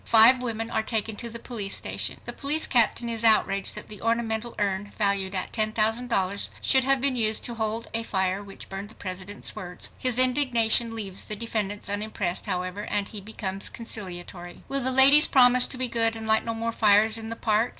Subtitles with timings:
[0.07, 2.21] Five women are taken to the police station.
[2.25, 7.15] The police captain is outraged that the ornamental urn valued at $10,000 should have been
[7.15, 9.91] used to hold a fire which burned the President's words!
[9.99, 14.63] His indignation leaves the defendants unimpressed, however, and he becomes conciliatory.
[14.67, 17.69] Will the "ladies promise to be good and light no more fires in the park?"